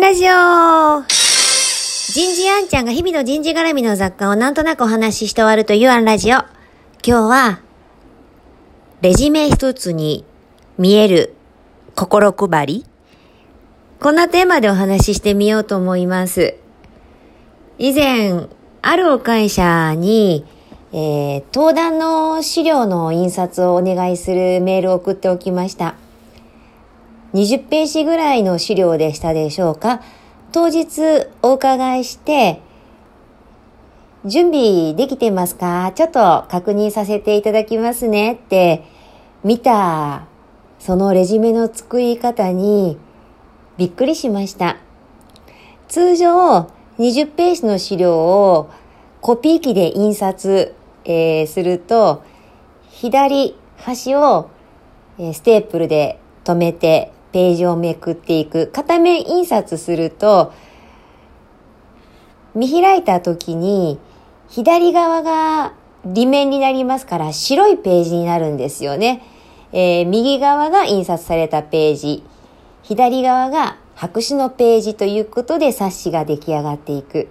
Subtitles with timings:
[0.00, 6.38] ラジオ人事あんちゃんが日々の人事絡みの雑貨をなんとなくお話しして終わるというアンラジオ。
[6.38, 6.48] 今
[7.02, 7.60] 日は、
[9.02, 10.24] レジメ一つに
[10.78, 11.34] 見える
[11.94, 12.86] 心配り
[14.00, 16.56] こんなテーマでお話ししてみようと思います。
[17.78, 18.46] 以前、
[18.80, 20.46] あるお会社に、
[20.92, 25.94] えー、登壇の資料の印刷をお願いするメールを送っておきました。
[27.34, 30.02] 20ページぐらいの資料でしたでしょうか？
[30.52, 32.60] 当日お伺いして、
[34.24, 35.92] 準備できてますか？
[35.94, 38.84] ちょっと確認させていただきますねって
[39.44, 40.26] 見た
[40.78, 42.98] そのレジュメの作り方に
[43.76, 44.76] びっくりしました。
[45.88, 48.70] 通常20ページの資料を
[49.20, 52.22] コピー機で印刷、えーすると
[52.90, 54.50] 左端を、
[55.16, 60.52] ステープルで留めてページをめくっていく片面印刷すると
[62.54, 63.98] 見開いた時に
[64.48, 65.72] 左側が
[66.04, 69.22] 裏面になりますから白いページになるんですよね。
[69.72, 72.24] えー右側が印刷されたページ、
[72.82, 77.28] 左側が白紙のページということで冊子が出来上がっていく。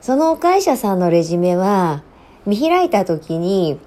[0.00, 2.02] そのお会社さんのレジュメは
[2.46, 3.78] 見開いた時に、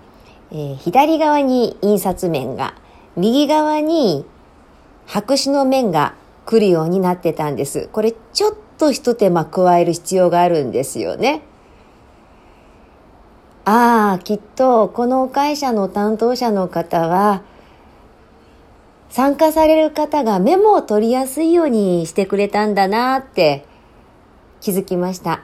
[0.51, 2.75] えー左側に印刷面が、
[3.15, 4.25] 右側に
[5.07, 6.13] 白紙の面が
[6.45, 7.89] 来るようになってたんです。
[7.91, 11.41] これちょっと一手間加える必要があるんですよね。
[13.65, 17.41] ああ、きっとこの会社の担当者の方は
[19.09, 23.65] 参加される方がメモを取りやすいようにしてくれたんだなって
[24.61, 25.41] 気づきました。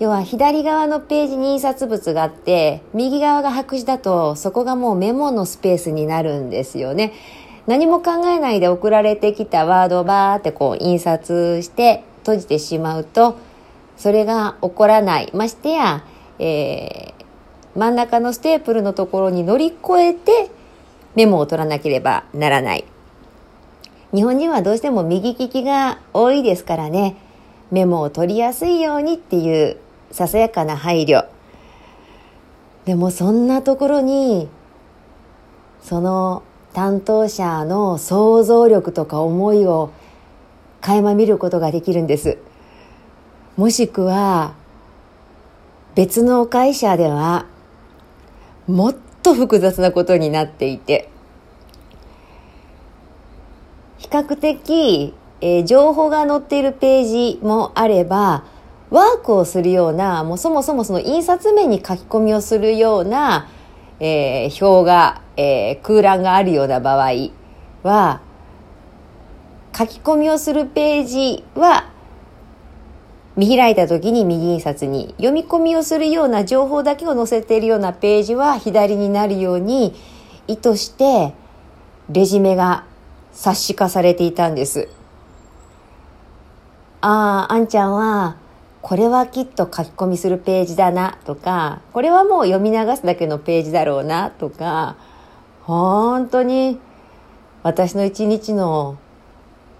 [0.00, 7.12] 要は左側のページに印刷物があって右側が白紙だとそこがもうメモのスペースになるんですよね。
[7.68, 13.38] 何も考えないで送られてきたワードをバーってこう印刷して閉じてしまうと
[13.96, 15.30] それが起こらない。
[15.34, 16.04] ましてや、
[16.40, 17.18] えー
[17.78, 20.50] 真ん中のステープルのところに乗り越えて
[21.14, 22.84] メモを取らなければならない。
[24.12, 27.16] 日本人はどうしても右利きが多いですからね。
[27.70, 29.76] メモを取りやすいようにっていう
[30.10, 31.26] ささやかな配慮。
[32.84, 34.48] でもそんなところに
[35.80, 36.42] その
[36.72, 39.90] 担当者の想像力とか思いを
[40.80, 42.38] 垣間見ることができるんです。
[43.56, 44.54] もしくは
[45.94, 47.46] 別の会社では
[48.66, 51.10] もっと複雑なことになっていて。
[53.98, 58.44] 比較的、えー情報が載っているページもあれば
[58.90, 63.48] ワークをするようなもうそもそもその印刷面に書き込みをするような、
[64.00, 67.30] えー表が、えー空欄があるような場合
[67.82, 68.20] は
[69.76, 71.90] 書き込みをするページは
[73.36, 79.94] 見開いた時に右印刷に読み込みをするような情報だけを載せているようなページは左になるように
[80.48, 81.34] 意図して
[82.10, 82.84] レジュメが
[83.32, 84.88] 冊子化されていたんです。
[87.00, 88.36] ああ、あんちゃんは
[88.88, 94.96] これはきっと書き込みするページだなとかこれはもう読み流すだけのページだろうなとか
[95.64, 96.78] 本当に
[97.62, 98.96] 私の一日の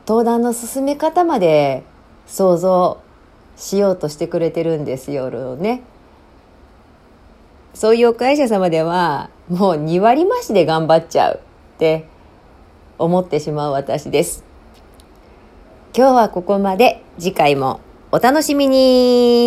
[0.06, 1.84] 登壇の進め方まで
[2.26, 3.00] 想像
[3.56, 5.80] しようとしてくれてるんですよね。
[7.72, 11.40] そういうお会社様ではもう2割増しで頑張っちゃう
[11.76, 12.06] って
[12.98, 14.44] 思ってしまう私です。
[15.96, 17.80] 今日はここまで次回も
[18.10, 19.46] お楽しみに。